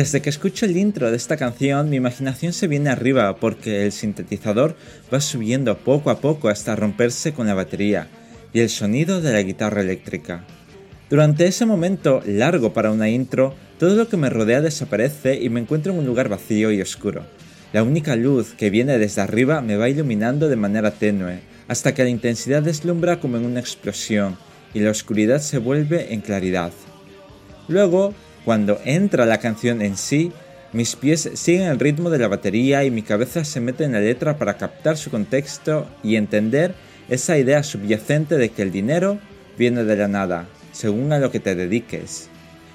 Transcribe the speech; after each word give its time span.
Desde 0.00 0.22
que 0.22 0.30
escucho 0.30 0.64
el 0.64 0.78
intro 0.78 1.10
de 1.10 1.18
esta 1.18 1.36
canción, 1.36 1.90
mi 1.90 1.96
imaginación 1.96 2.54
se 2.54 2.68
viene 2.68 2.88
arriba 2.88 3.36
porque 3.36 3.84
el 3.84 3.92
sintetizador 3.92 4.74
va 5.12 5.20
subiendo 5.20 5.76
poco 5.76 6.08
a 6.08 6.22
poco 6.22 6.48
hasta 6.48 6.74
romperse 6.74 7.34
con 7.34 7.46
la 7.46 7.52
batería 7.52 8.08
y 8.54 8.60
el 8.60 8.70
sonido 8.70 9.20
de 9.20 9.30
la 9.30 9.42
guitarra 9.42 9.82
eléctrica. 9.82 10.46
Durante 11.10 11.46
ese 11.46 11.66
momento 11.66 12.22
largo 12.24 12.72
para 12.72 12.90
una 12.90 13.10
intro, 13.10 13.54
todo 13.78 13.94
lo 13.94 14.08
que 14.08 14.16
me 14.16 14.30
rodea 14.30 14.62
desaparece 14.62 15.38
y 15.38 15.50
me 15.50 15.60
encuentro 15.60 15.92
en 15.92 15.98
un 15.98 16.06
lugar 16.06 16.30
vacío 16.30 16.72
y 16.72 16.80
oscuro. 16.80 17.26
La 17.74 17.82
única 17.82 18.16
luz 18.16 18.54
que 18.54 18.70
viene 18.70 18.96
desde 18.96 19.20
arriba 19.20 19.60
me 19.60 19.76
va 19.76 19.90
iluminando 19.90 20.48
de 20.48 20.56
manera 20.56 20.92
tenue, 20.92 21.40
hasta 21.68 21.92
que 21.92 22.04
la 22.04 22.08
intensidad 22.08 22.62
deslumbra 22.62 23.20
como 23.20 23.36
en 23.36 23.44
una 23.44 23.60
explosión 23.60 24.38
y 24.72 24.80
la 24.80 24.92
oscuridad 24.92 25.42
se 25.42 25.58
vuelve 25.58 26.14
en 26.14 26.22
claridad. 26.22 26.72
Luego 27.68 28.14
cuando 28.44 28.80
entra 28.84 29.26
la 29.26 29.38
canción 29.38 29.82
en 29.82 29.96
sí, 29.96 30.32
mis 30.72 30.96
pies 30.96 31.30
siguen 31.34 31.62
el 31.62 31.80
ritmo 31.80 32.10
de 32.10 32.18
la 32.18 32.28
batería 32.28 32.84
y 32.84 32.90
mi 32.90 33.02
cabeza 33.02 33.44
se 33.44 33.60
mete 33.60 33.84
en 33.84 33.92
la 33.92 34.00
letra 34.00 34.38
para 34.38 34.56
captar 34.56 34.96
su 34.96 35.10
contexto 35.10 35.86
y 36.02 36.16
entender 36.16 36.74
esa 37.08 37.36
idea 37.36 37.62
subyacente 37.62 38.36
de 38.36 38.50
que 38.50 38.62
el 38.62 38.70
dinero 38.70 39.18
viene 39.58 39.84
de 39.84 39.96
la 39.96 40.08
nada, 40.08 40.46
según 40.72 41.12
a 41.12 41.18
lo 41.18 41.30
que 41.30 41.40
te 41.40 41.54
dediques. 41.54 42.28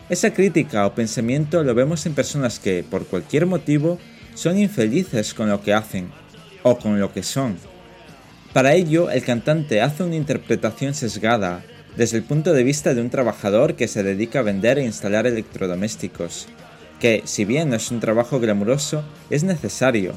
Esa 0.09 0.33
crítica 0.33 0.85
o 0.85 0.93
pensamiento 0.93 1.63
lo 1.63 1.73
vemos 1.73 2.05
en 2.05 2.13
personas 2.13 2.59
que, 2.59 2.83
por 2.83 3.07
cualquier 3.07 3.45
motivo, 3.45 3.97
son 4.35 4.59
infelices 4.59 5.33
con 5.33 5.49
lo 5.49 5.61
que 5.61 5.73
hacen 5.73 6.09
o 6.63 6.77
con 6.77 6.99
lo 6.99 7.11
que 7.13 7.23
son. 7.23 7.57
Para 8.53 8.73
ello, 8.73 9.09
el 9.09 9.23
cantante 9.23 9.81
hace 9.81 10.03
una 10.03 10.15
interpretación 10.15 10.93
sesgada, 10.93 11.63
desde 11.97 12.17
el 12.17 12.23
punto 12.23 12.53
de 12.53 12.63
vista 12.63 12.93
de 12.93 13.01
un 13.01 13.09
trabajador 13.09 13.75
que 13.75 13.87
se 13.87 14.03
dedica 14.03 14.39
a 14.39 14.43
vender 14.43 14.77
e 14.77 14.83
instalar 14.83 15.27
electrodomésticos, 15.27 16.47
que 16.99 17.21
si 17.25 17.45
bien 17.45 17.69
no 17.69 17.75
es 17.75 17.91
un 17.91 17.99
trabajo 17.99 18.39
glamuroso, 18.39 19.03
es 19.29 19.43
necesario. 19.43 20.13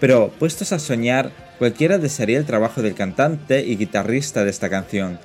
Pero, 0.00 0.32
puestos 0.38 0.72
a 0.72 0.78
soñar, 0.78 1.32
cualquiera 1.58 1.98
desearía 1.98 2.38
el 2.38 2.44
trabajo 2.44 2.82
del 2.82 2.94
cantante 2.94 3.66
y 3.66 3.76
guitarrista 3.76 4.44
de 4.44 4.50
esta 4.50 4.70
canción, 4.70 5.18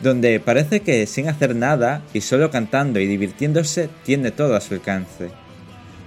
donde 0.00 0.40
parece 0.40 0.80
que 0.80 1.06
sin 1.06 1.28
hacer 1.28 1.54
nada 1.54 2.02
y 2.14 2.22
solo 2.22 2.50
cantando 2.50 3.00
y 3.00 3.06
divirtiéndose 3.06 3.90
tiene 4.04 4.30
todo 4.30 4.56
a 4.56 4.60
su 4.60 4.74
alcance. 4.74 5.30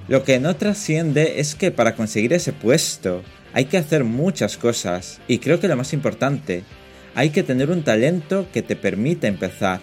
Lo 0.08 0.24
que 0.24 0.40
no 0.40 0.56
trasciende 0.56 1.40
es 1.40 1.54
que 1.54 1.70
para 1.70 1.96
conseguir 1.96 2.34
ese 2.34 2.54
puesto 2.54 3.24
hay 3.54 3.66
que 3.66 3.78
hacer 3.78 4.04
muchas 4.04 4.58
cosas, 4.58 5.20
y 5.28 5.40
creo 5.40 5.60
que 5.60 5.68
lo 5.68 5.76
más 5.76 5.94
importante, 5.94 6.64
hay 7.18 7.32
que 7.32 7.42
tener 7.42 7.72
un 7.72 7.82
talento 7.82 8.46
que 8.54 8.62
te 8.62 8.76
permita 8.76 9.26
empezar. 9.26 9.82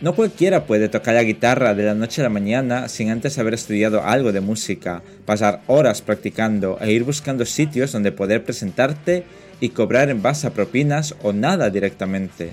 No 0.00 0.16
cualquiera 0.16 0.66
puede 0.66 0.88
tocar 0.88 1.14
la 1.14 1.22
guitarra 1.22 1.72
de 1.72 1.84
la 1.84 1.94
noche 1.94 2.20
a 2.20 2.24
la 2.24 2.30
mañana 2.30 2.88
sin 2.88 3.10
antes 3.10 3.38
haber 3.38 3.54
estudiado 3.54 4.02
algo 4.02 4.32
de 4.32 4.40
música, 4.40 5.00
pasar 5.24 5.62
horas 5.68 6.02
practicando 6.02 6.76
e 6.80 6.90
ir 6.90 7.04
buscando 7.04 7.46
sitios 7.46 7.92
donde 7.92 8.10
poder 8.10 8.42
presentarte 8.42 9.22
y 9.60 9.68
cobrar 9.68 10.10
en 10.10 10.20
base 10.20 10.48
a 10.48 10.52
propinas 10.52 11.14
o 11.22 11.32
nada 11.32 11.70
directamente. 11.70 12.50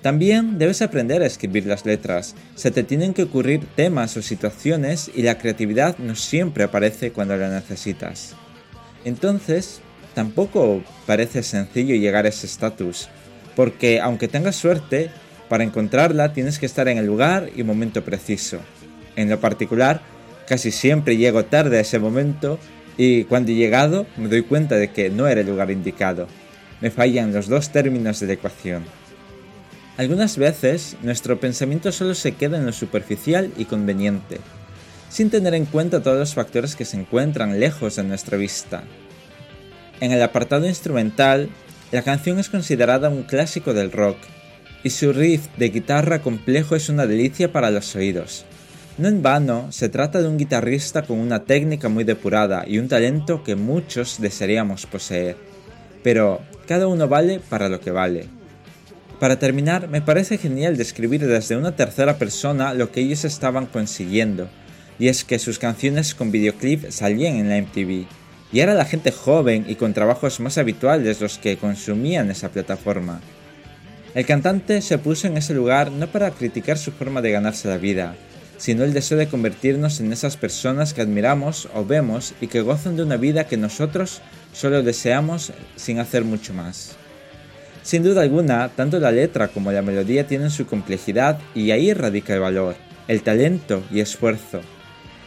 También 0.00 0.58
debes 0.58 0.80
aprender 0.80 1.22
a 1.22 1.26
escribir 1.26 1.66
las 1.66 1.84
letras, 1.84 2.36
se 2.54 2.70
te 2.70 2.84
tienen 2.84 3.14
que 3.14 3.24
ocurrir 3.24 3.66
temas 3.74 4.16
o 4.16 4.22
situaciones 4.22 5.10
y 5.12 5.22
la 5.22 5.38
creatividad 5.38 5.98
no 5.98 6.14
siempre 6.14 6.62
aparece 6.62 7.10
cuando 7.10 7.36
la 7.36 7.48
necesitas. 7.48 8.36
Entonces, 9.04 9.80
tampoco 10.14 10.84
parece 11.04 11.42
sencillo 11.42 11.96
llegar 11.96 12.26
a 12.26 12.28
ese 12.28 12.46
estatus, 12.46 13.08
porque 13.56 14.00
aunque 14.00 14.28
tengas 14.28 14.54
suerte, 14.54 15.10
para 15.48 15.64
encontrarla 15.64 16.32
tienes 16.32 16.60
que 16.60 16.66
estar 16.66 16.86
en 16.86 16.98
el 16.98 17.06
lugar 17.06 17.50
y 17.56 17.64
momento 17.64 18.04
preciso. 18.04 18.60
En 19.16 19.30
lo 19.30 19.40
particular, 19.40 20.02
casi 20.46 20.70
siempre 20.70 21.16
llego 21.16 21.46
tarde 21.46 21.78
a 21.78 21.80
ese 21.80 21.98
momento 21.98 22.60
y 22.96 23.24
cuando 23.24 23.50
he 23.50 23.54
llegado 23.54 24.06
me 24.16 24.28
doy 24.28 24.42
cuenta 24.42 24.76
de 24.76 24.92
que 24.92 25.10
no 25.10 25.26
era 25.26 25.40
el 25.40 25.48
lugar 25.48 25.70
indicado. 25.70 26.28
Me 26.80 26.90
fallan 26.90 27.32
los 27.32 27.48
dos 27.48 27.70
términos 27.70 28.20
de 28.20 28.26
la 28.26 28.34
ecuación. 28.34 28.84
Algunas 29.96 30.36
veces 30.36 30.96
nuestro 31.02 31.40
pensamiento 31.40 31.90
solo 31.90 32.14
se 32.14 32.32
queda 32.32 32.58
en 32.58 32.66
lo 32.66 32.72
superficial 32.72 33.50
y 33.56 33.64
conveniente, 33.64 34.40
sin 35.08 35.30
tener 35.30 35.54
en 35.54 35.64
cuenta 35.64 36.02
todos 36.02 36.18
los 36.18 36.34
factores 36.34 36.76
que 36.76 36.84
se 36.84 36.98
encuentran 36.98 37.58
lejos 37.58 37.96
de 37.96 38.04
nuestra 38.04 38.36
vista. 38.36 38.84
En 40.00 40.12
el 40.12 40.22
apartado 40.22 40.66
instrumental 40.66 41.48
la 41.92 42.02
canción 42.02 42.38
es 42.38 42.48
considerada 42.48 43.08
un 43.08 43.22
clásico 43.22 43.72
del 43.72 43.92
rock, 43.92 44.18
y 44.82 44.90
su 44.90 45.12
riff 45.12 45.46
de 45.56 45.70
guitarra 45.70 46.20
complejo 46.20 46.76
es 46.76 46.88
una 46.88 47.06
delicia 47.06 47.52
para 47.52 47.70
los 47.70 47.94
oídos. 47.94 48.44
No 48.98 49.08
en 49.08 49.22
vano, 49.22 49.70
se 49.70 49.88
trata 49.88 50.22
de 50.22 50.28
un 50.28 50.38
guitarrista 50.38 51.02
con 51.02 51.18
una 51.18 51.44
técnica 51.44 51.88
muy 51.88 52.04
depurada 52.04 52.64
y 52.66 52.78
un 52.78 52.88
talento 52.88 53.44
que 53.44 53.54
muchos 53.54 54.20
desearíamos 54.20 54.86
poseer. 54.86 55.36
Pero 56.02 56.40
cada 56.66 56.86
uno 56.86 57.06
vale 57.06 57.40
para 57.40 57.68
lo 57.68 57.80
que 57.80 57.90
vale. 57.90 58.26
Para 59.20 59.38
terminar, 59.38 59.88
me 59.88 60.02
parece 60.02 60.38
genial 60.38 60.76
describir 60.76 61.26
desde 61.26 61.56
una 61.56 61.76
tercera 61.76 62.18
persona 62.18 62.74
lo 62.74 62.90
que 62.90 63.00
ellos 63.00 63.24
estaban 63.24 63.66
consiguiendo, 63.66 64.48
y 64.98 65.08
es 65.08 65.24
que 65.24 65.38
sus 65.38 65.58
canciones 65.58 66.14
con 66.14 66.30
videoclip 66.30 66.90
salían 66.90 67.36
en 67.36 67.48
la 67.48 67.56
MTV, 67.58 68.06
y 68.52 68.60
era 68.60 68.74
la 68.74 68.84
gente 68.84 69.12
joven 69.12 69.64
y 69.68 69.74
con 69.74 69.92
trabajos 69.92 70.40
más 70.40 70.58
habituales 70.58 71.20
los 71.20 71.38
que 71.38 71.56
consumían 71.56 72.30
esa 72.30 72.50
plataforma. 72.50 73.20
El 74.14 74.24
cantante 74.24 74.80
se 74.80 74.98
puso 74.98 75.26
en 75.26 75.36
ese 75.36 75.52
lugar 75.52 75.90
no 75.90 76.06
para 76.06 76.30
criticar 76.30 76.78
su 76.78 76.92
forma 76.92 77.20
de 77.20 77.32
ganarse 77.32 77.68
la 77.68 77.76
vida, 77.76 78.14
sino 78.56 78.84
el 78.84 78.94
deseo 78.94 79.18
de 79.18 79.28
convertirnos 79.28 80.00
en 80.00 80.12
esas 80.12 80.36
personas 80.36 80.94
que 80.94 81.02
admiramos 81.02 81.68
o 81.74 81.84
vemos 81.84 82.34
y 82.40 82.46
que 82.46 82.62
gozan 82.62 82.96
de 82.96 83.02
una 83.02 83.16
vida 83.16 83.46
que 83.46 83.56
nosotros 83.56 84.22
solo 84.52 84.82
deseamos 84.82 85.52
sin 85.76 85.98
hacer 85.98 86.24
mucho 86.24 86.54
más. 86.54 86.96
Sin 87.82 88.02
duda 88.02 88.22
alguna, 88.22 88.70
tanto 88.74 88.98
la 88.98 89.12
letra 89.12 89.48
como 89.48 89.70
la 89.70 89.82
melodía 89.82 90.26
tienen 90.26 90.50
su 90.50 90.66
complejidad 90.66 91.38
y 91.54 91.70
ahí 91.70 91.92
radica 91.92 92.34
el 92.34 92.40
valor, 92.40 92.74
el 93.06 93.22
talento 93.22 93.82
y 93.92 94.00
esfuerzo. 94.00 94.60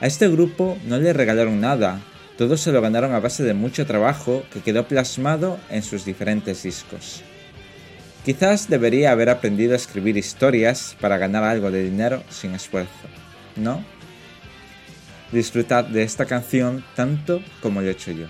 A 0.02 0.08
este 0.08 0.28
grupo 0.28 0.78
no 0.86 0.98
le 0.98 1.14
regalaron 1.14 1.62
nada, 1.62 2.02
todo 2.40 2.56
se 2.56 2.72
lo 2.72 2.80
ganaron 2.80 3.14
a 3.14 3.20
base 3.20 3.44
de 3.44 3.54
mucho 3.54 3.86
trabajo 3.86 4.46
que 4.54 4.62
quedó 4.62 4.88
plasmado 4.88 5.60
en 5.70 5.84
sus 5.84 6.06
diferentes 6.06 6.64
discos. 6.64 7.22
Quizás 8.24 8.70
debería 8.70 9.12
haber 9.12 9.30
aprendido 9.30 9.74
a 9.74 9.76
escribir 9.76 10.16
historias 10.16 10.96
para 11.02 11.18
ganar 11.18 11.44
algo 11.44 11.70
de 11.70 11.84
dinero 11.84 12.24
sin 12.30 12.56
esfuerzo, 12.56 13.10
¿no? 13.58 13.84
Disfrutad 15.34 15.84
de 15.84 16.04
esta 16.04 16.24
canción 16.24 16.82
tanto 16.96 17.42
como 17.62 17.82
lo 17.82 17.90
he 17.90 17.92
hecho 17.92 18.14
yo. 18.14 18.28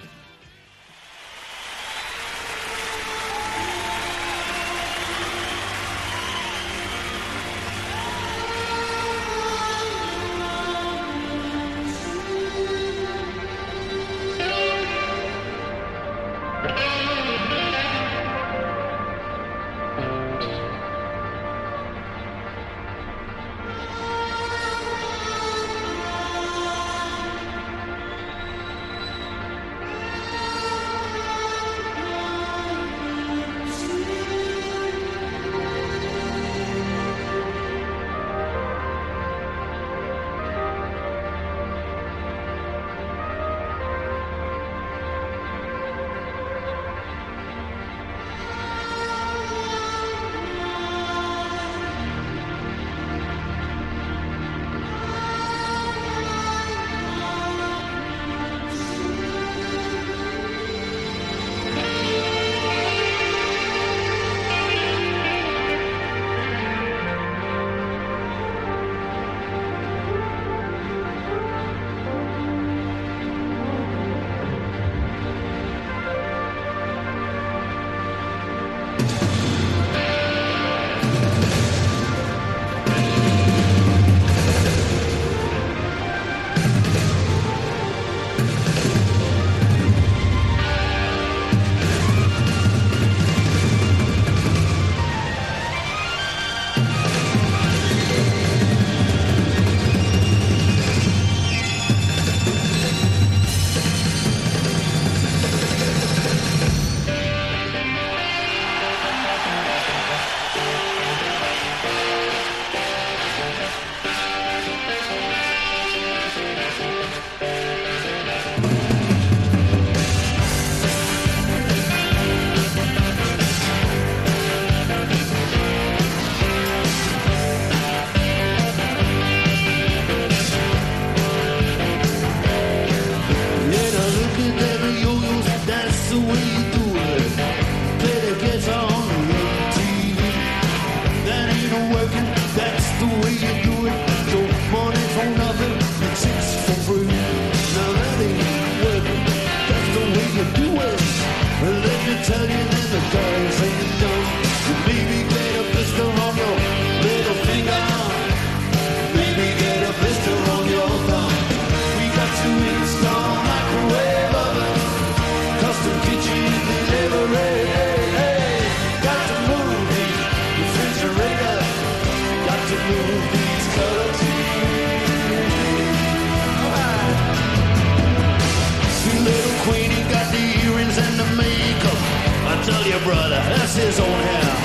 tell 182.70 182.86
your 182.88 183.00
brother 183.02 183.42
that's 183.56 183.76
his 183.76 184.00
own 184.00 184.20
hair. 184.32 184.56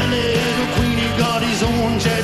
And 0.00 0.12
the 0.12 0.66
queenie 0.74 1.12
got 1.18 1.42
his 1.42 1.62
own 1.62 1.98
jail. 1.98 2.19